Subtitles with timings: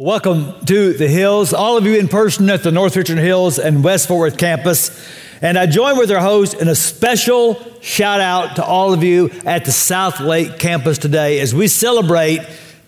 [0.00, 3.84] Welcome to the Hills, all of you in person at the North Richland Hills and
[3.84, 5.06] West Fort Worth campus.
[5.42, 9.28] And I join with our host in a special shout out to all of you
[9.44, 12.40] at the Southlake campus today as we celebrate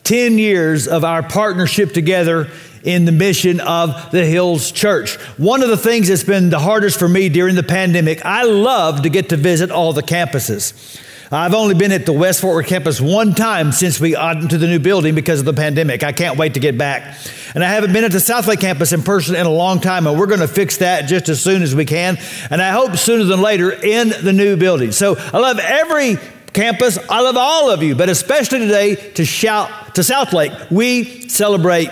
[0.04, 2.48] 10 years of our partnership together
[2.82, 5.16] in the mission of the Hills Church.
[5.36, 9.02] One of the things that's been the hardest for me during the pandemic, I love
[9.02, 10.98] to get to visit all the campuses.
[11.34, 14.58] I've only been at the West Fort Worth campus one time since we got into
[14.58, 16.02] the new building because of the pandemic.
[16.02, 17.16] I can't wait to get back.
[17.54, 20.20] And I haven't been at the Southlake campus in person in a long time, and
[20.20, 22.18] we're going to fix that just as soon as we can.
[22.50, 24.92] And I hope sooner than later in the new building.
[24.92, 26.18] So I love every
[26.52, 26.98] campus.
[27.08, 30.70] I love all of you, but especially today to shout to Southlake.
[30.70, 31.88] We celebrate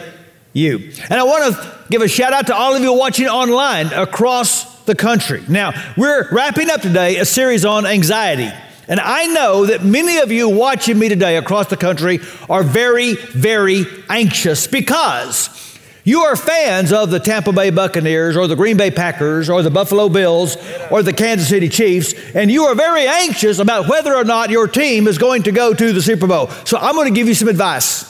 [0.53, 0.93] you.
[1.09, 4.85] And I want to give a shout out to all of you watching online across
[4.85, 5.43] the country.
[5.49, 8.53] Now, we're wrapping up today a series on anxiety.
[8.89, 13.15] And I know that many of you watching me today across the country are very,
[13.15, 15.61] very anxious because
[16.03, 19.71] you are fans of the Tampa Bay Buccaneers or the Green Bay Packers or the
[19.71, 20.57] Buffalo Bills
[20.91, 24.67] or the Kansas City Chiefs, and you are very anxious about whether or not your
[24.67, 26.49] team is going to go to the Super Bowl.
[26.65, 28.07] So I'm going to give you some advice.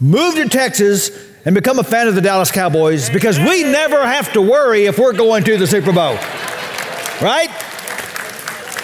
[0.00, 1.10] Move to Texas
[1.44, 4.98] and become a fan of the Dallas Cowboys because we never have to worry if
[4.98, 6.14] we're going to the Super Bowl.
[7.20, 7.50] Right?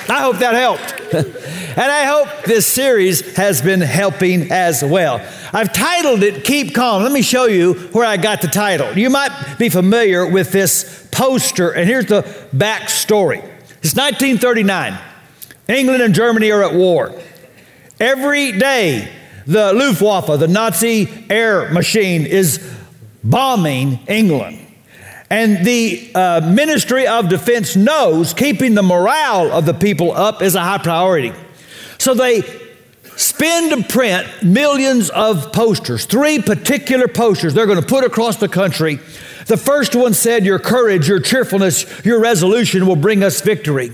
[0.09, 1.15] I hope that helped.
[1.15, 5.21] and I hope this series has been helping as well.
[5.53, 7.03] I've titled it Keep Calm.
[7.03, 8.97] Let me show you where I got the title.
[8.97, 12.23] You might be familiar with this poster, and here's the
[12.55, 13.39] backstory.
[13.83, 14.99] It's 1939.
[15.69, 17.13] England and Germany are at war.
[18.01, 19.13] Every day,
[19.47, 22.77] the Luftwaffe, the Nazi air machine, is
[23.23, 24.68] bombing England.
[25.31, 30.55] And the uh, Ministry of Defense knows keeping the morale of the people up is
[30.55, 31.33] a high priority.
[31.99, 32.43] So they
[33.17, 38.49] spend to print millions of posters, three particular posters they're going to put across the
[38.49, 39.01] country.
[39.47, 43.93] The first one said, Your courage, your cheerfulness, your resolution will bring us victory.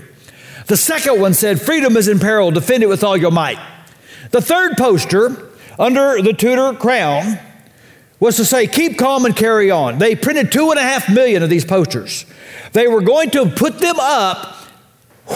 [0.67, 3.59] The second one said, Freedom is in peril, defend it with all your might.
[4.31, 7.39] The third poster, under the Tudor crown,
[8.19, 9.99] was to say, keep calm and carry on.
[9.99, 12.25] They printed two and a half million of these posters.
[12.73, 14.55] They were going to put them up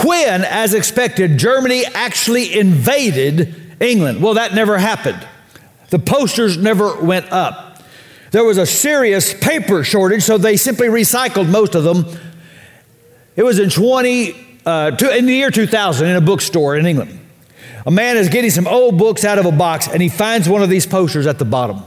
[0.06, 4.22] when, as expected, Germany actually invaded England.
[4.22, 5.28] Well, that never happened.
[5.90, 7.82] The posters never went up.
[8.32, 12.06] There was a serious paper shortage, so they simply recycled most of them.
[13.36, 17.20] It was in 20, uh, in the year 2000 in a bookstore in England.
[17.88, 20.62] A man is getting some old books out of a box, and he finds one
[20.62, 21.82] of these posters at the bottom.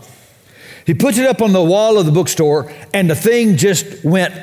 [0.86, 4.34] He puts it up on the wall of the bookstore, and the thing just went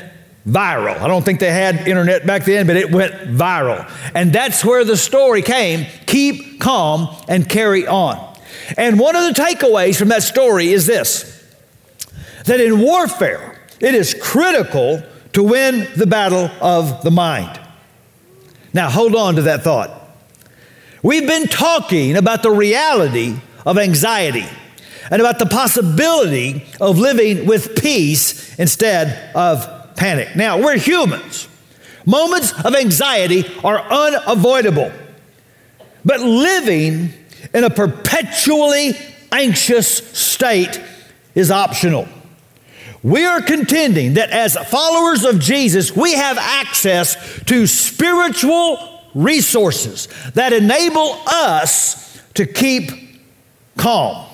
[0.48, 0.98] viral.
[1.00, 3.90] I don't think they had internet back then, but it went viral.
[4.16, 8.26] And that's where the story came keep calm and carry on.
[8.78, 11.36] And one of the takeaways from that story is this
[12.46, 17.60] that in warfare, it is critical to win the battle of the mind.
[18.74, 19.92] Now, hold on to that thought.
[21.04, 24.48] We've been talking about the reality of anxiety
[25.12, 30.36] and about the possibility of living with peace instead of panic.
[30.36, 31.48] Now, we're humans.
[32.06, 34.92] Moments of anxiety are unavoidable.
[36.06, 37.14] But living
[37.54, 38.94] in a perpetually
[39.32, 40.82] anxious state
[41.36, 42.08] is optional.
[43.02, 47.16] We are contending that as followers of Jesus, we have access
[47.46, 48.78] to spiritual
[49.16, 52.92] resources that enable us to keep
[53.78, 54.29] calm.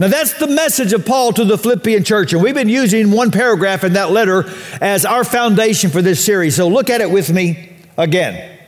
[0.00, 3.32] Now, that's the message of Paul to the Philippian church, and we've been using one
[3.32, 4.44] paragraph in that letter
[4.80, 6.54] as our foundation for this series.
[6.54, 8.58] So look at it with me again.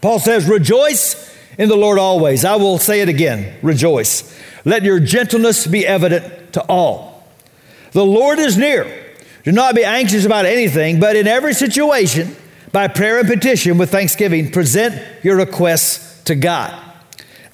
[0.00, 2.46] Paul says, Rejoice in the Lord always.
[2.46, 4.34] I will say it again rejoice.
[4.64, 7.26] Let your gentleness be evident to all.
[7.92, 9.06] The Lord is near.
[9.44, 12.34] Do not be anxious about anything, but in every situation,
[12.72, 16.89] by prayer and petition with thanksgiving, present your requests to God.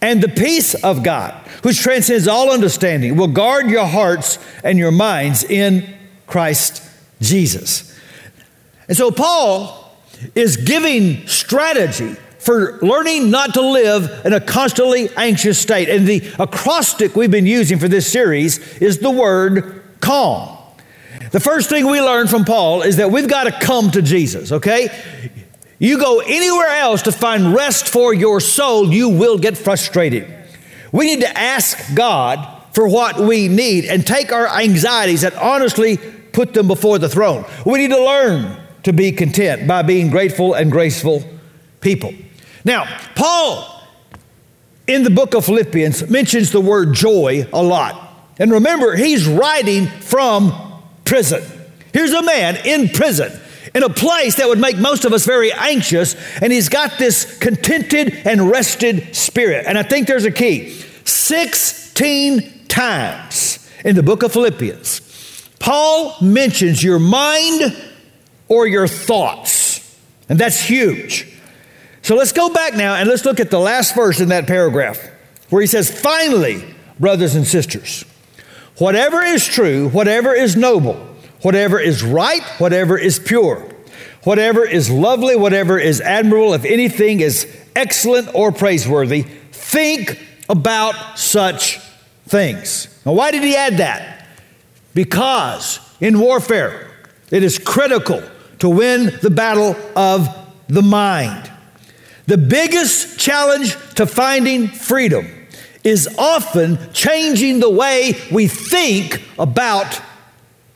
[0.03, 4.93] And the peace of God, which transcends all understanding, will guard your hearts and your
[4.93, 5.97] minds in
[6.27, 6.83] Christ
[7.21, 7.99] Jesus.
[8.89, 9.97] And so, Paul
[10.35, 15.89] is giving strategy for learning not to live in a constantly anxious state.
[15.89, 20.57] And the acrostic we've been using for this series is the word calm.
[21.33, 24.53] The first thing we learn from Paul is that we've got to come to Jesus,
[24.53, 24.89] okay?
[25.79, 30.33] You go anywhere else to find rest for your soul, you will get frustrated.
[30.93, 35.99] We need to ask God for what we need and take our anxieties and honestly
[36.33, 37.45] put them before the throne.
[37.65, 41.25] We need to learn to be content by being grateful and graceful
[41.81, 42.15] people.
[42.65, 42.85] Now,
[43.15, 43.83] Paul
[44.87, 48.03] in the book of Philippians mentions the word joy a lot.
[48.39, 50.53] And remember, he's writing from
[51.05, 51.43] prison.
[51.93, 53.33] Here's a man in prison
[53.77, 57.39] in a place that would make most of us very anxious, and he's got this
[57.41, 59.67] contented and rested spirit.
[59.67, 60.71] And I think there's a key.
[61.05, 67.77] 16 times in the book of Philippians, Paul mentions your mind
[68.49, 69.99] or your thoughts,
[70.31, 71.31] and that's huge.
[72.01, 74.99] So let's go back now and let's look at the last verse in that paragraph
[75.51, 76.65] where he says, Finally,
[76.99, 78.07] brothers and sisters,
[78.79, 83.69] whatever is true, whatever is noble, whatever is right, whatever is pure,
[84.25, 91.79] whatever is lovely, whatever is admirable, if anything is excellent or praiseworthy, think about such
[92.27, 92.89] things.
[93.05, 94.27] Now, why did he add that?
[94.95, 96.91] Because in warfare,
[97.31, 98.23] it is critical
[98.61, 100.29] to win the battle of
[100.69, 101.51] the mind.
[102.27, 105.29] The biggest challenge to finding freedom
[105.85, 110.01] is often changing the way we think about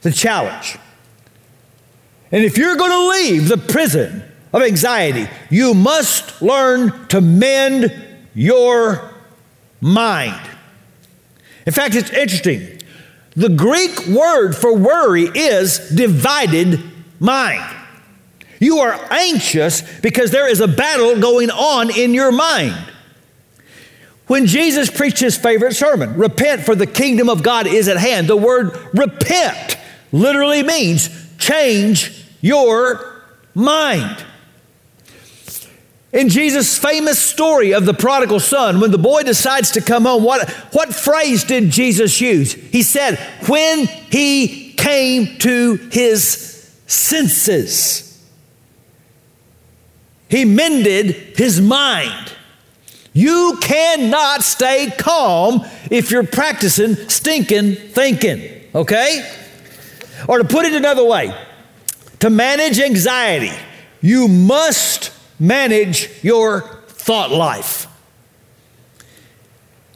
[0.02, 0.79] the challenge.
[2.32, 7.93] And if you're going to leave the prison of anxiety, you must learn to mend
[8.35, 9.12] your
[9.81, 10.41] mind.
[11.67, 12.81] In fact, it's interesting.
[13.37, 16.81] The Greek word for worry is divided
[17.19, 17.76] mind.
[18.58, 22.76] You are anxious because there is a battle going on in your mind.
[24.26, 28.29] When Jesus preached his favorite sermon, repent for the kingdom of God is at hand,
[28.29, 29.76] the word repent
[30.12, 31.08] literally means
[31.38, 33.22] change your
[33.54, 34.24] mind.
[36.12, 40.24] In Jesus' famous story of the prodigal son, when the boy decides to come home,
[40.24, 42.52] what, what phrase did Jesus use?
[42.52, 43.16] He said,
[43.46, 46.50] when he came to his
[46.86, 48.06] senses.
[50.28, 52.32] He mended his mind.
[53.12, 59.39] You cannot stay calm if you're practicing stinking thinking, okay?
[60.28, 61.34] Or to put it another way,
[62.20, 63.52] to manage anxiety,
[64.00, 67.87] you must manage your thought life.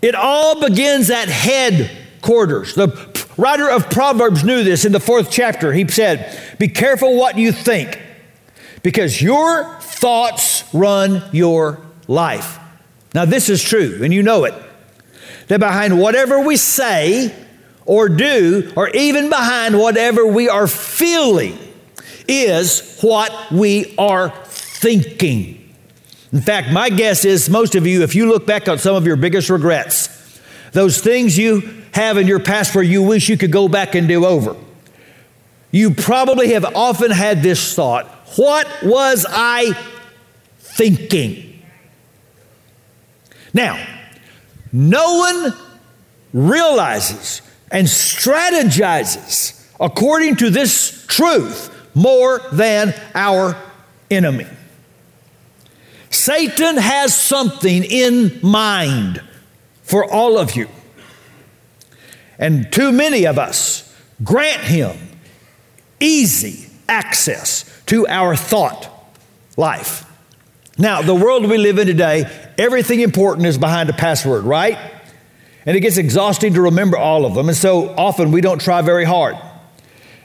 [0.03, 2.75] It all begins at headquarters.
[2.75, 5.73] The writer of Proverbs knew this in the fourth chapter.
[5.73, 8.01] He said, Be careful what you think,
[8.83, 12.59] because your thoughts run your life.
[13.15, 14.55] Now, this is true, and you know it.
[15.49, 17.35] That behind whatever we say
[17.87, 21.59] or do, or even behind whatever we are feeling,
[22.27, 25.61] is what we are thinking.
[26.33, 29.07] In fact, my guess is most of you, if you look back on some of
[29.07, 30.41] your biggest regrets,
[30.73, 34.09] those things you have in your past where you wish you could go back and
[34.09, 34.57] do over,
[35.71, 39.73] you probably have often had this thought What was I
[40.59, 41.63] thinking.
[43.53, 43.87] Now,
[44.73, 45.55] no one
[46.33, 47.43] realizes
[47.75, 53.61] and strategizes according to this truth more than our
[54.11, 54.47] enemy.
[56.09, 59.21] Satan has something in mind
[59.83, 60.69] for all of you.
[62.39, 63.93] And too many of us
[64.23, 64.97] grant him
[65.99, 68.89] easy access to our thought
[69.57, 70.09] life.
[70.79, 74.79] Now, the world we live in today, everything important is behind a password, right?
[75.67, 77.49] And it gets exhausting to remember all of them.
[77.49, 79.37] And so often we don't try very hard.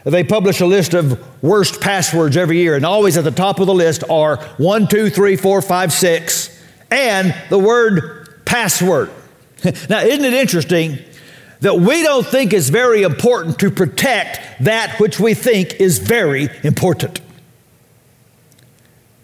[0.03, 3.68] They publish a list of worst passwords every year, and always at the top of
[3.68, 6.57] the list are one, two, three, four, five, six,
[6.90, 9.11] and the word password.
[9.90, 10.97] now, isn't it interesting
[11.59, 16.49] that we don't think it's very important to protect that which we think is very
[16.64, 17.19] important?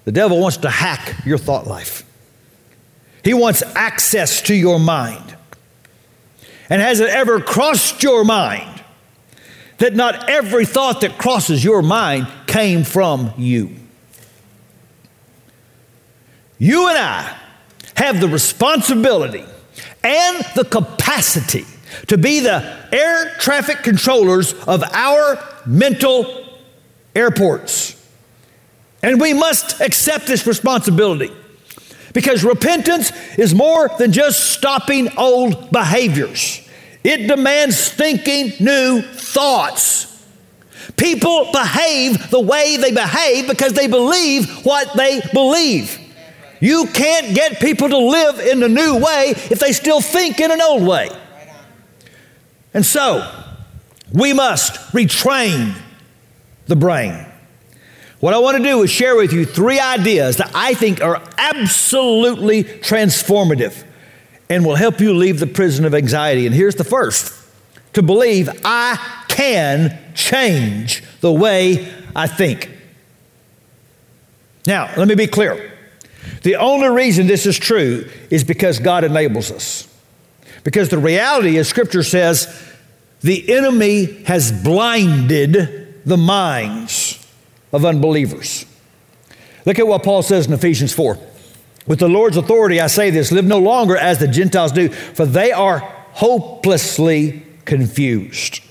[0.03, 2.03] The devil wants to hack your thought life.
[3.23, 5.34] He wants access to your mind.
[6.69, 8.83] And has it ever crossed your mind
[9.77, 13.75] that not every thought that crosses your mind came from you?
[16.57, 17.37] You and I
[17.95, 19.43] have the responsibility
[20.03, 21.65] and the capacity
[22.07, 26.45] to be the air traffic controllers of our mental
[27.15, 27.93] airports.
[29.01, 31.31] And we must accept this responsibility
[32.15, 36.67] because repentance is more than just stopping old behaviors,
[37.03, 40.25] it demands thinking new thoughts.
[40.95, 45.99] People behave the way they behave because they believe what they believe.
[46.61, 50.51] You can't get people to live in a new way if they still think in
[50.51, 51.09] an old way.
[52.73, 53.29] And so,
[54.13, 55.75] we must retrain
[56.67, 57.25] the brain.
[58.25, 61.21] What I want to do is share with you three ideas that I think are
[61.37, 63.83] absolutely transformative
[64.49, 66.47] and will help you leave the prison of anxiety.
[66.47, 67.39] And here's the first
[67.93, 72.71] to believe I can change the way I think.
[74.65, 75.71] Now, let me be clear.
[76.41, 79.87] The only reason this is true is because God enables us.
[80.63, 82.73] Because the reality is, Scripture says,
[83.21, 87.21] the enemy has blinded the minds
[87.75, 88.65] of unbelievers.
[89.65, 91.17] Look at what Paul says in Ephesians 4.
[91.85, 95.25] With the Lord's authority, I say this live no longer as the Gentiles do, for
[95.25, 95.79] they are
[96.13, 98.61] hopelessly confused.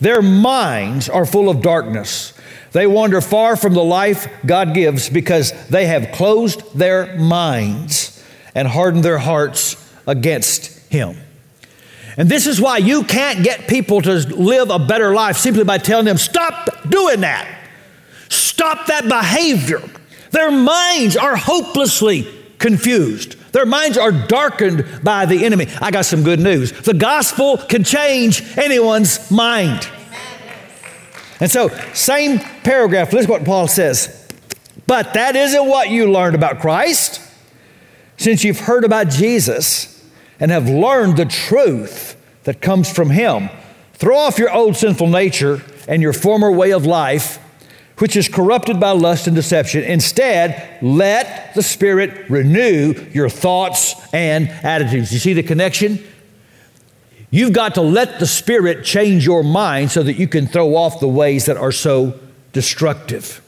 [0.00, 2.32] Their minds are full of darkness.
[2.72, 8.66] They wander far from the life God gives because they have closed their minds and
[8.66, 11.16] hardened their hearts against Him.
[12.16, 15.78] And this is why you can't get people to live a better life simply by
[15.78, 17.59] telling them, stop doing that.
[18.30, 19.82] Stop that behavior.
[20.30, 22.26] Their minds are hopelessly
[22.58, 23.36] confused.
[23.52, 25.66] Their minds are darkened by the enemy.
[25.80, 26.72] I got some good news.
[26.72, 29.88] The gospel can change anyone's mind.
[31.40, 34.28] And so, same paragraph, listen what Paul says.
[34.86, 37.20] But that isn't what you learned about Christ.
[38.18, 40.04] Since you've heard about Jesus
[40.38, 43.48] and have learned the truth that comes from Him,
[43.94, 47.38] throw off your old sinful nature and your former way of life,
[48.00, 49.84] which is corrupted by lust and deception.
[49.84, 55.12] Instead, let the Spirit renew your thoughts and attitudes.
[55.12, 56.02] You see the connection?
[57.30, 60.98] You've got to let the Spirit change your mind so that you can throw off
[60.98, 62.18] the ways that are so
[62.52, 63.42] destructive.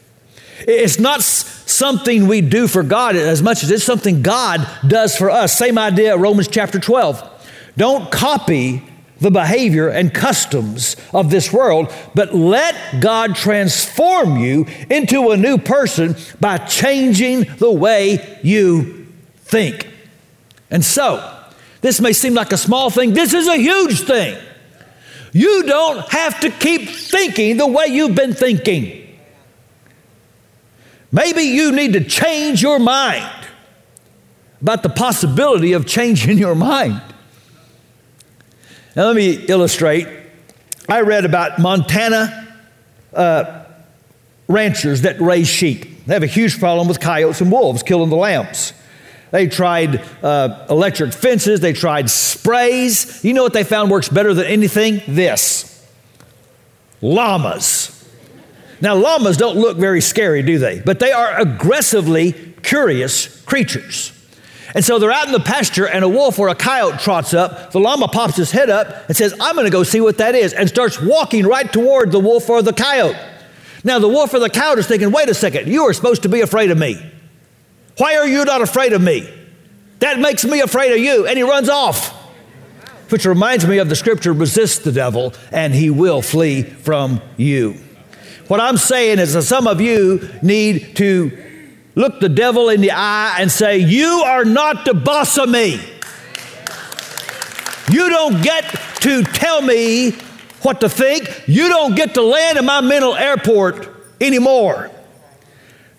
[0.61, 5.31] It's not something we do for God as much as it's something God does for
[5.31, 5.57] us.
[5.57, 7.29] Same idea, Romans chapter 12.
[7.77, 8.83] Don't copy
[9.23, 15.59] the behavior and customs of this world, but let God transform you into a new
[15.59, 19.89] person by changing the way you think.
[20.71, 21.39] And so,
[21.81, 24.39] this may seem like a small thing, this is a huge thing.
[25.33, 28.99] You don't have to keep thinking the way you've been thinking.
[31.11, 33.47] Maybe you need to change your mind
[34.61, 37.03] about the possibility of changing your mind.
[38.95, 40.07] Now, let me illustrate.
[40.89, 42.57] I read about Montana
[43.15, 43.65] uh,
[44.49, 46.05] ranchers that raise sheep.
[46.07, 48.75] They have a huge problem with coyotes and wolves killing the lambs.
[49.31, 53.25] They tried uh, electric fences, they tried sprays.
[53.25, 55.01] You know what they found works better than anything?
[55.09, 55.69] This
[57.01, 57.99] llamas.
[58.83, 60.81] Now, llamas don't look very scary, do they?
[60.81, 62.33] But they are aggressively
[62.63, 64.13] curious creatures.
[64.75, 67.73] And so they're out in the pasture, and a wolf or a coyote trots up.
[67.73, 70.35] The llama pops his head up and says, I'm going to go see what that
[70.35, 73.19] is, and starts walking right toward the wolf or the coyote.
[73.85, 76.29] Now, the wolf or the coyote is thinking, wait a second, you are supposed to
[76.29, 77.05] be afraid of me.
[77.99, 79.29] Why are you not afraid of me?
[79.99, 81.27] That makes me afraid of you.
[81.27, 82.11] And he runs off.
[83.11, 87.77] Which reminds me of the scripture resist the devil, and he will flee from you.
[88.49, 91.52] What I'm saying is that some of you need to
[91.95, 95.81] look the devil in the eye and say, You are not the boss of me.
[97.91, 98.65] You don't get
[99.01, 100.13] to tell me
[100.63, 101.47] what to think.
[101.47, 103.89] You don't get to land in my mental airport
[104.21, 104.91] anymore.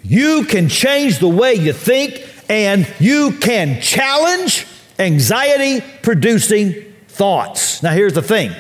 [0.02, 4.66] You can change the way you think and you can challenge
[5.00, 7.84] anxiety producing thoughts.
[7.84, 8.54] Now, here's the thing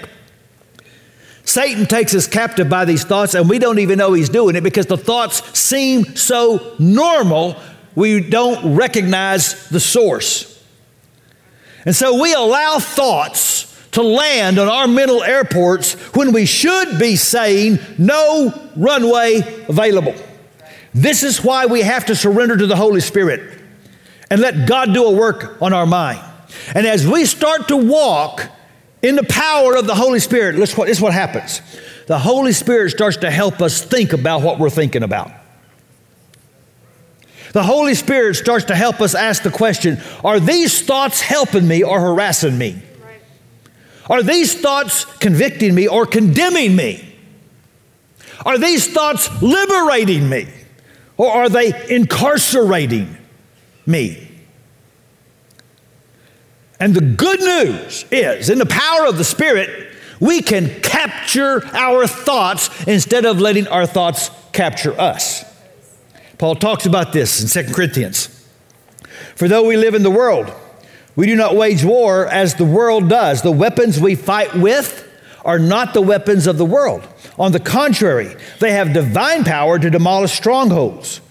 [1.45, 4.61] Satan takes us captive by these thoughts, and we don't even know he's doing it
[4.61, 7.57] because the thoughts seem so normal,
[7.95, 10.49] we don't recognize the source.
[11.85, 17.15] And so we allow thoughts to land on our mental airports when we should be
[17.15, 20.15] saying, no runway available.
[20.93, 23.59] This is why we have to surrender to the Holy Spirit
[24.31, 26.21] and let God do a work on our mind.
[26.73, 28.49] And as we start to walk
[29.03, 31.61] in the power of the Holy Spirit, this is what happens.
[32.07, 35.31] The Holy Spirit starts to help us think about what we're thinking about.
[37.51, 41.83] The Holy Spirit starts to help us ask the question Are these thoughts helping me
[41.83, 42.81] or harassing me?
[44.09, 47.15] Are these thoughts convicting me or condemning me?
[48.45, 50.47] Are these thoughts liberating me?
[51.15, 53.17] Or are they incarcerating
[53.85, 54.32] me?
[56.83, 59.87] And the good news is, in the power of the Spirit,
[60.19, 65.45] we can capture our thoughts instead of letting our thoughts capture us.
[66.37, 68.27] Paul talks about this in 2 Corinthians.
[69.37, 70.51] For though we live in the world,
[71.15, 73.43] we do not wage war as the world does.
[73.43, 75.09] The weapons we fight with
[75.45, 77.07] are not the weapons of the world.
[77.39, 81.21] On the contrary, they have divine power to demolish strongholds.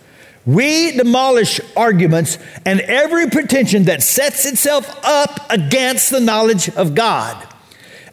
[0.44, 7.48] We demolish arguments and every pretension that sets itself up against the knowledge of God.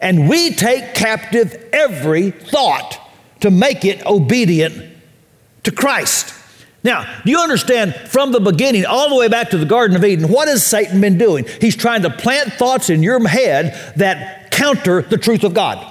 [0.02, 2.98] and we take captive every thought
[3.40, 4.96] to make it obedient
[5.64, 6.34] to Christ.
[6.82, 10.04] Now, do you understand from the beginning all the way back to the Garden of
[10.04, 11.44] Eden, what has Satan been doing?
[11.60, 15.86] He's trying to plant thoughts in your head that counter the truth of God.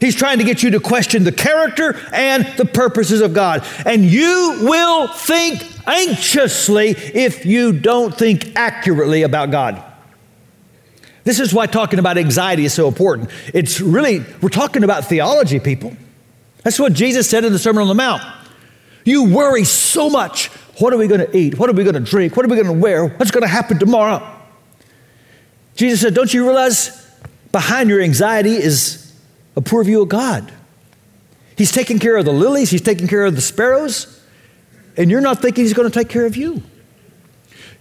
[0.00, 3.64] He's trying to get you to question the character and the purposes of God.
[3.84, 9.82] And you will think anxiously if you don't think accurately about God.
[11.24, 13.30] This is why talking about anxiety is so important.
[13.52, 15.96] It's really, we're talking about theology, people.
[16.62, 18.22] That's what Jesus said in the Sermon on the Mount.
[19.04, 20.48] You worry so much.
[20.78, 21.58] What are we going to eat?
[21.58, 22.36] What are we going to drink?
[22.36, 23.06] What are we going to wear?
[23.06, 24.36] What's going to happen tomorrow?
[25.74, 27.08] Jesus said, Don't you realize
[27.52, 29.05] behind your anxiety is
[29.56, 30.52] a poor view of God?
[31.56, 34.22] He's taking care of the lilies, He's taking care of the sparrows,
[34.96, 36.62] and you're not thinking He's going to take care of you.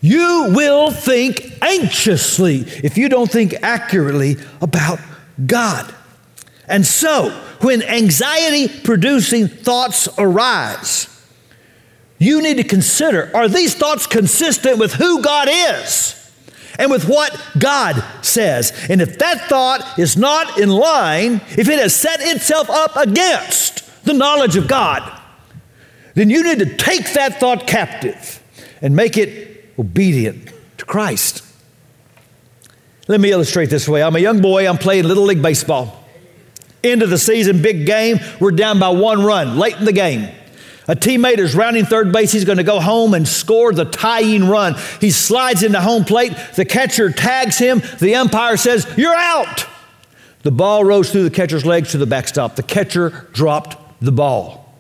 [0.02, 5.00] You will think anxiously if you don't think accurately about
[5.46, 5.94] God.
[6.68, 7.30] And so,
[7.62, 11.08] when anxiety producing thoughts arise,
[12.18, 16.25] you need to consider are these thoughts consistent with who God is
[16.78, 18.72] and with what God says?
[18.90, 24.04] And if that thought is not in line, if it has set itself up against
[24.04, 25.22] the knowledge of God,
[26.14, 28.42] then you need to take that thought captive
[28.82, 31.44] and make it obedient to Christ.
[33.08, 34.02] Let me illustrate this way.
[34.02, 36.04] I'm a young boy, I'm playing Little League Baseball.
[36.84, 38.20] End of the season, big game.
[38.40, 40.30] We're down by one run late in the game.
[40.88, 42.32] A teammate is rounding third base.
[42.32, 44.76] He's going to go home and score the tying run.
[45.02, 46.34] He slides into home plate.
[46.56, 47.82] The catcher tags him.
[48.00, 49.66] The umpire says, You're out.
[50.44, 52.56] The ball rose through the catcher's legs to the backstop.
[52.56, 54.76] The catcher dropped the ball.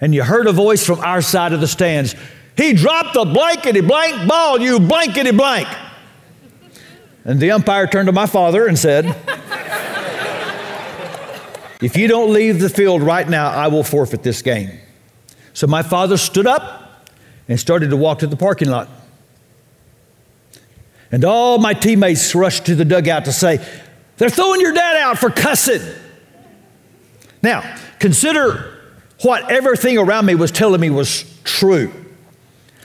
[0.00, 2.14] And you heard a voice from our side of the stands
[2.56, 5.68] He dropped the blankety blank ball, you blankety blank.
[7.26, 9.04] And the umpire turned to my father and said,
[11.82, 14.70] If you don't leave the field right now, I will forfeit this game.
[15.56, 17.08] So my father stood up
[17.48, 18.90] and started to walk to the parking lot.
[21.10, 23.66] And all my teammates rushed to the dugout to say,
[24.18, 25.80] They're throwing your dad out for cussing.
[27.40, 28.70] Now, consider
[29.22, 31.90] what everything around me was telling me was true.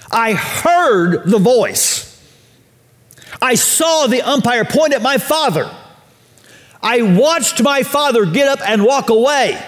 [0.10, 2.08] I heard the voice.
[3.42, 5.70] I saw the umpire point at my father.
[6.82, 9.62] I watched my father get up and walk away.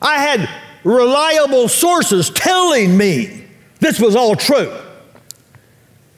[0.00, 0.48] I had
[0.84, 3.44] reliable sources telling me
[3.80, 4.72] this was all true.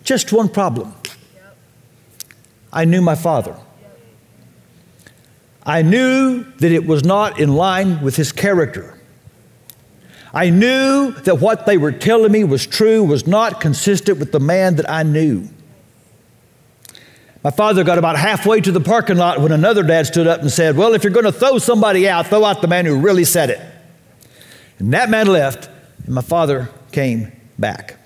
[0.04, 0.94] Just one problem
[2.72, 3.56] I knew my father.
[5.64, 8.98] I knew that it was not in line with his character.
[10.34, 14.40] I knew that what they were telling me was true, was not consistent with the
[14.40, 15.48] man that I knew.
[17.44, 20.50] My father got about halfway to the parking lot when another dad stood up and
[20.50, 23.24] said, Well, if you're going to throw somebody out, throw out the man who really
[23.24, 23.60] said it.
[24.82, 25.70] And that man left,
[26.06, 28.00] and my father came back.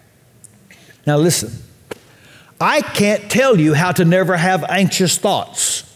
[1.07, 1.51] Now, listen,
[2.61, 5.91] I can't tell you how to never have anxious thoughts.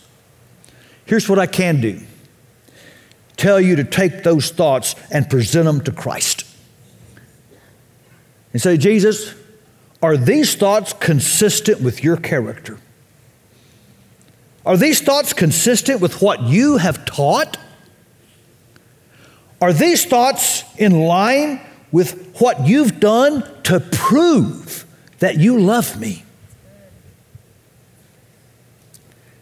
[1.04, 2.00] Here's what I can do
[3.36, 6.44] tell you to take those thoughts and present them to Christ.
[8.54, 9.34] And say, Jesus,
[10.02, 12.78] are these thoughts consistent with your character?
[14.64, 17.58] Are these thoughts consistent with what you have taught?
[19.60, 21.60] Are these thoughts in line
[21.92, 24.86] with what you've done to prove
[25.18, 26.24] that you love me?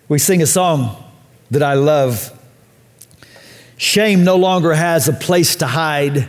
[0.09, 0.97] We sing a song
[1.51, 2.33] that I love.
[3.77, 6.29] Shame no longer has a place to hide,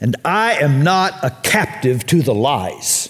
[0.00, 3.08] and I am not a captive to the lies.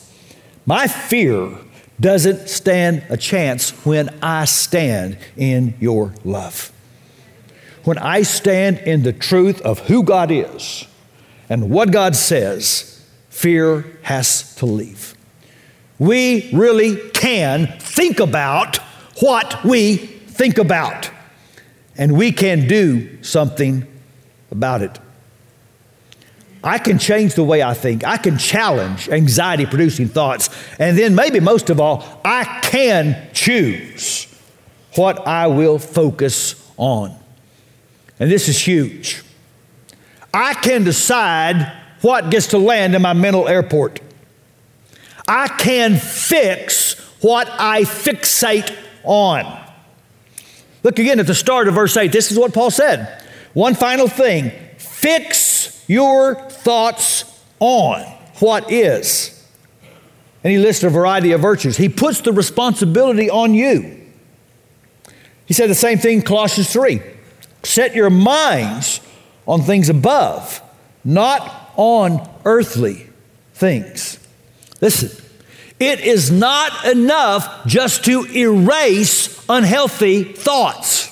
[0.64, 1.58] My fear
[2.00, 6.72] doesn't stand a chance when I stand in your love
[7.84, 10.86] when I stand in the truth of who God is
[11.48, 15.14] and what God says, fear has to leave.
[15.98, 18.78] We really can think about
[19.20, 21.10] what we think about,
[21.96, 23.86] and we can do something
[24.50, 24.98] about it.
[26.62, 28.04] I can change the way I think.
[28.06, 30.50] I can challenge anxiety producing thoughts.
[30.78, 34.26] And then, maybe most of all, I can choose
[34.96, 37.19] what I will focus on
[38.20, 39.24] and this is huge.
[40.32, 44.00] I can decide what gets to land in my mental airport.
[45.26, 49.58] I can fix what I fixate on.
[50.82, 52.12] Look again at the start of verse 8.
[52.12, 53.22] This is what Paul said.
[53.54, 57.24] One final thing fix your thoughts
[57.58, 58.02] on
[58.38, 59.36] what is.
[60.42, 61.76] And he lists a variety of virtues.
[61.76, 64.00] He puts the responsibility on you.
[65.46, 67.02] He said the same thing, Colossians 3.
[67.62, 69.00] Set your minds
[69.46, 70.62] on things above,
[71.04, 73.06] not on earthly
[73.54, 74.18] things.
[74.80, 75.10] Listen,
[75.78, 81.08] it is not enough just to erase unhealthy thoughts.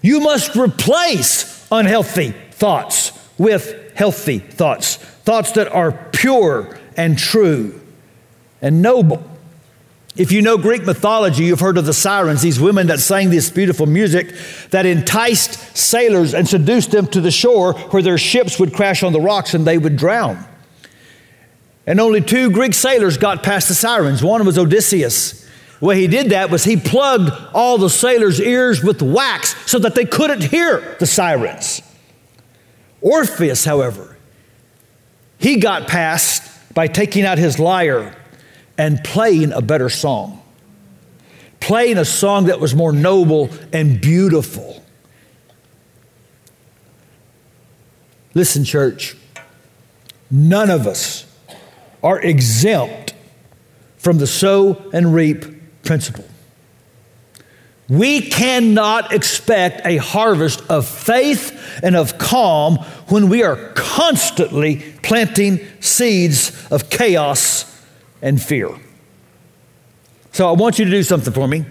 [0.00, 7.80] You must replace unhealthy thoughts with healthy thoughts, thoughts that are pure and true
[8.60, 9.31] and noble.
[10.14, 13.48] If you know Greek mythology, you've heard of the sirens, these women that sang this
[13.48, 14.34] beautiful music
[14.70, 19.14] that enticed sailors and seduced them to the shore where their ships would crash on
[19.14, 20.44] the rocks and they would drown.
[21.86, 24.22] And only two Greek sailors got past the sirens.
[24.22, 25.48] One was Odysseus.
[25.80, 29.78] The way he did that was he plugged all the sailors' ears with wax so
[29.78, 31.80] that they couldn't hear the sirens.
[33.00, 34.16] Orpheus, however,
[35.38, 38.14] he got past by taking out his lyre
[38.78, 40.42] and playing a better song,
[41.60, 44.82] playing a song that was more noble and beautiful.
[48.34, 49.16] Listen, church,
[50.30, 51.26] none of us
[52.02, 53.14] are exempt
[53.98, 55.44] from the sow and reap
[55.84, 56.24] principle.
[57.88, 62.76] We cannot expect a harvest of faith and of calm
[63.08, 67.71] when we are constantly planting seeds of chaos
[68.22, 68.70] and fear.
[70.32, 71.66] So I want you to do something for me.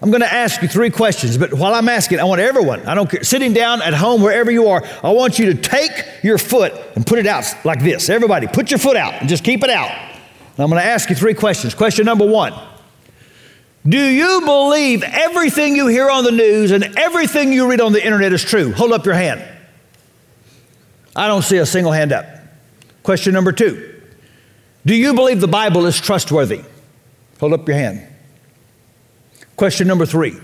[0.00, 2.94] I'm going to ask you three questions, but while I'm asking, I want everyone, I
[2.94, 5.90] don't care, sitting down at home, wherever you are, I want you to take
[6.22, 8.10] your foot and put it out like this.
[8.10, 9.90] Everybody, put your foot out and just keep it out.
[9.90, 11.74] And I'm going to ask you three questions.
[11.74, 12.52] Question number one
[13.88, 18.04] Do you believe everything you hear on the news and everything you read on the
[18.04, 18.72] internet is true?
[18.72, 19.42] Hold up your hand.
[21.14, 22.26] I don't see a single hand up.
[23.02, 23.95] Question number two
[24.86, 26.62] do you believe the Bible is trustworthy?
[27.40, 28.06] Hold up your hand.
[29.56, 30.38] Question number three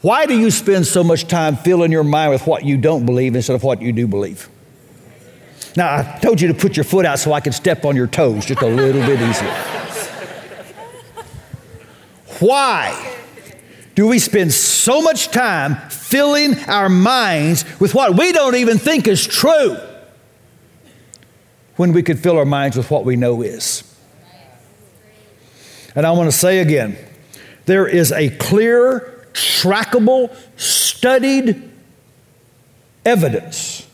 [0.00, 3.34] Why do you spend so much time filling your mind with what you don't believe
[3.34, 4.48] instead of what you do believe?
[5.76, 8.06] Now, I told you to put your foot out so I could step on your
[8.06, 9.52] toes just a little bit easier.
[12.38, 13.16] Why
[13.96, 19.08] do we spend so much time filling our minds with what we don't even think
[19.08, 19.76] is true?
[21.76, 23.82] When we could fill our minds with what we know is.
[25.94, 26.96] And I want to say again
[27.66, 31.70] there is a clear, trackable, studied
[33.04, 33.86] evidence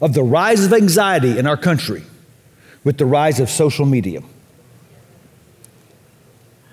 [0.00, 2.02] of the rise of anxiety in our country
[2.84, 4.22] with the rise of social media.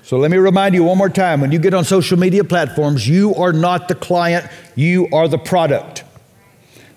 [0.05, 3.08] So let me remind you one more time when you get on social media platforms,
[3.08, 6.04] you are not the client, you are the product.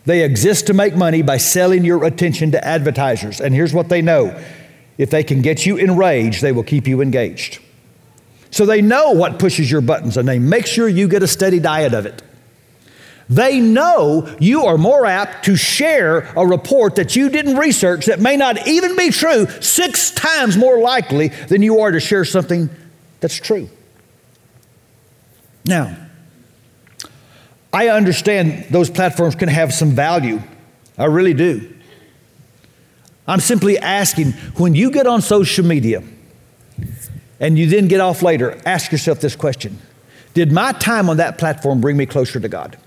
[0.09, 3.43] They exist to make money by selling your attention to advertisers.
[3.43, 4.43] And here's what they know
[4.97, 7.59] if they can get you enraged, they will keep you engaged.
[8.51, 11.61] So they know what pushes your buttons and they make sure you get a steady
[11.61, 12.23] diet of it.
[13.29, 18.19] They know you are more apt to share a report that you didn't research that
[18.19, 22.71] may not even be true, six times more likely than you are to share something
[23.21, 23.69] that's true.
[25.67, 26.08] Now,
[27.73, 30.43] I understand those platforms can have some value.
[30.97, 31.75] I really do.
[33.27, 36.03] I'm simply asking when you get on social media
[37.39, 39.79] and you then get off later, ask yourself this question
[40.35, 42.79] Did my time on that platform bring me closer to God?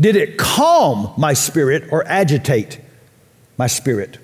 [0.00, 2.80] Did it calm my spirit or agitate
[3.58, 4.18] my spirit?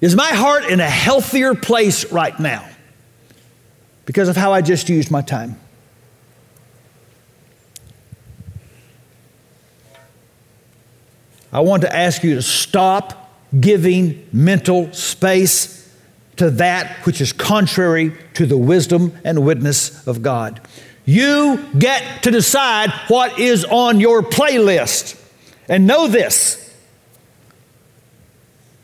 [0.00, 2.68] Is my heart in a healthier place right now
[4.04, 5.58] because of how I just used my time?
[11.52, 15.76] I want to ask you to stop giving mental space
[16.36, 20.60] to that which is contrary to the wisdom and witness of God.
[21.04, 25.22] You get to decide what is on your playlist.
[25.68, 26.62] And know this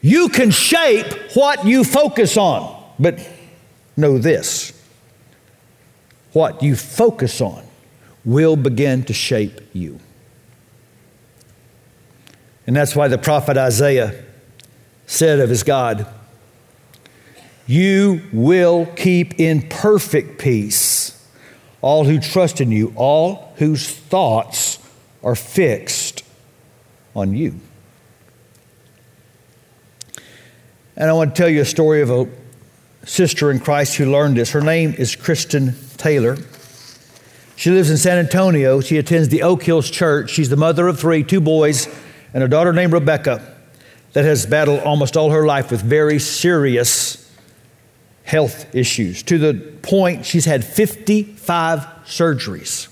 [0.00, 3.20] you can shape what you focus on, but
[3.96, 4.72] know this
[6.32, 7.62] what you focus on
[8.24, 10.00] will begin to shape you.
[12.66, 14.24] And that's why the prophet Isaiah
[15.06, 16.06] said of his God,
[17.66, 21.18] You will keep in perfect peace
[21.80, 24.78] all who trust in you, all whose thoughts
[25.22, 26.22] are fixed
[27.14, 27.58] on you.
[30.96, 32.28] And I want to tell you a story of a
[33.04, 34.52] sister in Christ who learned this.
[34.52, 36.36] Her name is Kristen Taylor.
[37.56, 38.80] She lives in San Antonio.
[38.80, 40.30] She attends the Oak Hills Church.
[40.30, 41.88] She's the mother of three, two boys
[42.34, 43.42] and a daughter named Rebecca
[44.12, 47.30] that has battled almost all her life with very serious
[48.24, 52.88] health issues to the point she's had 55 surgeries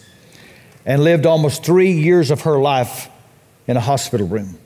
[0.84, 3.08] and lived almost three years of her life
[3.66, 4.58] in a hospital room.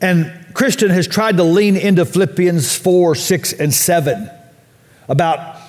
[0.00, 4.30] And Kristen has tried to lean into Philippians 4, 6, and 7
[5.08, 5.60] about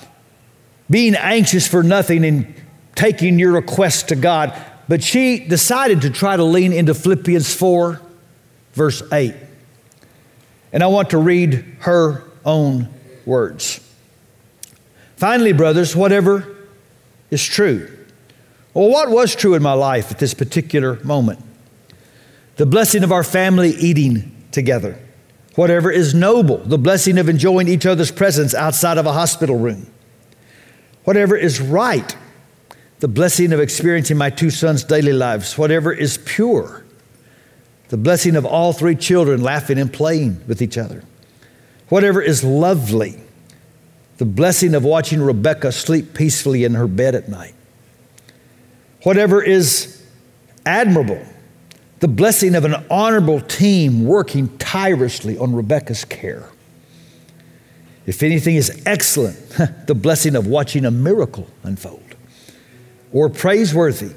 [0.90, 2.54] being anxious for nothing and
[2.94, 4.52] taking your requests to God.
[4.88, 8.00] But she decided to try to lean into Philippians 4,
[8.72, 9.34] verse 8.
[10.72, 12.88] And I want to read her own
[13.24, 13.80] words.
[15.16, 16.56] Finally, brothers, whatever
[17.30, 17.90] is true.
[18.74, 21.38] Well, what was true in my life at this particular moment?
[22.56, 24.98] The blessing of our family eating together.
[25.54, 29.86] Whatever is noble, the blessing of enjoying each other's presence outside of a hospital room.
[31.04, 32.16] Whatever is right,
[33.04, 35.58] the blessing of experiencing my two sons' daily lives.
[35.58, 36.86] Whatever is pure,
[37.88, 41.04] the blessing of all three children laughing and playing with each other.
[41.90, 43.20] Whatever is lovely,
[44.16, 47.54] the blessing of watching Rebecca sleep peacefully in her bed at night.
[49.02, 50.02] Whatever is
[50.64, 51.22] admirable,
[52.00, 56.48] the blessing of an honorable team working tirelessly on Rebecca's care.
[58.06, 59.36] If anything is excellent,
[59.86, 62.13] the blessing of watching a miracle unfold.
[63.14, 64.10] Or praiseworthy,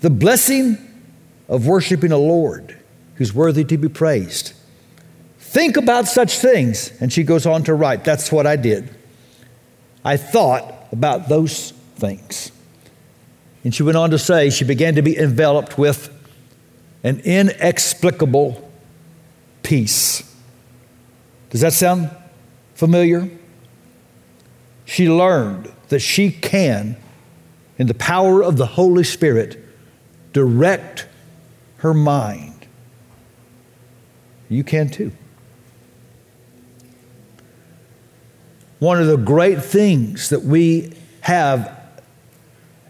[0.00, 0.78] the blessing
[1.48, 2.76] of worshiping a Lord
[3.14, 4.54] who's worthy to be praised.
[5.38, 6.90] Think about such things.
[7.00, 8.94] And she goes on to write, That's what I did.
[10.04, 12.50] I thought about those things.
[13.64, 16.12] And she went on to say, She began to be enveloped with
[17.02, 18.70] an inexplicable
[19.62, 20.22] peace.
[21.50, 22.10] Does that sound
[22.74, 23.30] familiar?
[24.84, 26.96] She learned that she can,
[27.78, 29.62] in the power of the Holy Spirit,
[30.32, 31.06] direct
[31.78, 32.66] her mind.
[34.48, 35.12] You can too.
[38.78, 41.76] One of the great things that we have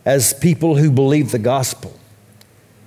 [0.04, 1.98] as people who believe the gospel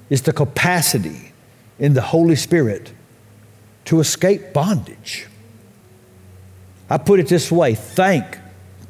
[0.09, 1.31] is the capacity
[1.77, 2.93] in the Holy Spirit
[3.85, 5.27] to escape bondage.
[6.89, 8.37] I put it this way thank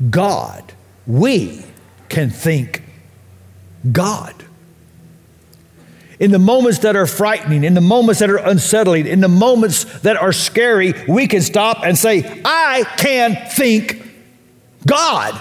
[0.09, 0.73] God
[1.05, 1.63] we
[2.07, 2.83] can think
[3.91, 4.35] God.
[6.19, 9.85] In the moments that are frightening, in the moments that are unsettling, in the moments
[10.01, 14.05] that are scary, we can stop and say, I can think
[14.85, 15.39] God.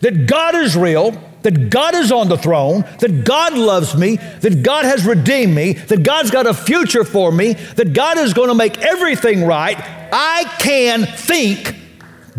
[0.00, 4.62] That God is real, that God is on the throne, that God loves me, that
[4.62, 8.48] God has redeemed me, that God's got a future for me, that God is going
[8.48, 9.76] to make everything right.
[9.78, 11.76] I can think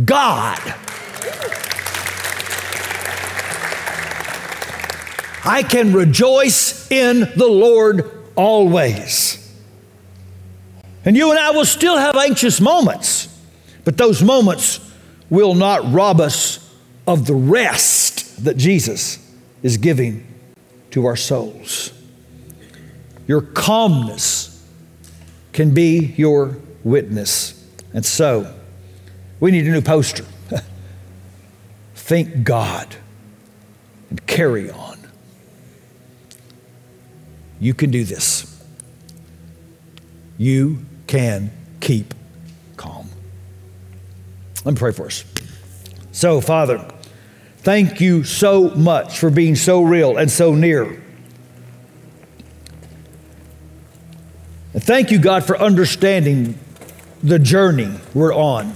[0.04, 0.60] God.
[5.46, 9.40] I can rejoice in the Lord always.
[11.06, 13.28] And you and I will still have anxious moments,
[13.84, 14.80] but those moments
[15.30, 16.60] will not rob us
[17.06, 19.20] of the rest that Jesus
[19.62, 20.26] is giving
[20.92, 21.92] to our souls.
[23.28, 24.66] Your calmness
[25.52, 27.60] can be your witness.
[27.94, 28.54] And so,
[29.40, 30.26] we need a new poster.
[31.96, 32.96] Thank God
[34.10, 34.93] and carry on.
[37.60, 38.50] You can do this.
[40.38, 42.14] You can keep
[42.78, 43.08] calm.
[44.66, 45.24] Let me pray for us.
[46.12, 46.86] So, Father,
[47.58, 51.02] thank you so much for being so real and so near.
[54.74, 56.58] And thank you, God, for understanding
[57.22, 58.76] the journey we're on.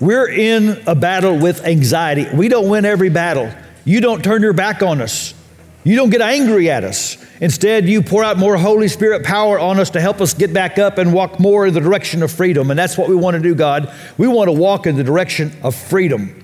[0.00, 2.26] We're in a battle with anxiety.
[2.34, 3.52] We don't win every battle.
[3.84, 5.34] You don't turn your back on us.
[5.82, 7.16] You don't get angry at us.
[7.40, 10.78] Instead, you pour out more Holy Spirit power on us to help us get back
[10.78, 12.70] up and walk more in the direction of freedom.
[12.70, 13.92] And that's what we want to do, God.
[14.18, 16.36] We want to walk in the direction of freedom.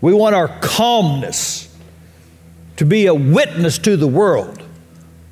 [0.00, 1.74] We want our calmness
[2.76, 4.62] to be a witness to the world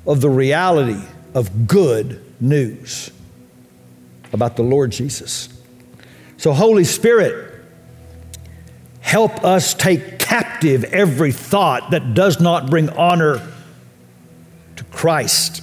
[0.05, 1.01] of the reality
[1.33, 3.11] of good news
[4.33, 5.49] about the Lord Jesus.
[6.37, 7.52] So, Holy Spirit,
[9.03, 13.39] help us take captive every thought that does not bring honor
[14.77, 15.61] to Christ.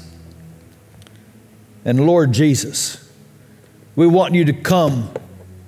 [1.85, 3.11] And Lord Jesus,
[3.96, 5.11] we want you to come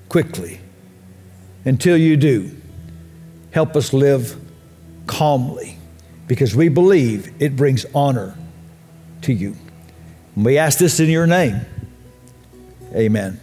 [0.08, 0.60] quickly.
[1.64, 2.50] Until you do,
[3.52, 4.36] help us live
[5.06, 5.78] calmly
[6.26, 8.36] because we believe it brings honor
[9.22, 9.56] to you.
[10.36, 11.62] And we ask this in your name.
[12.94, 13.40] Amen.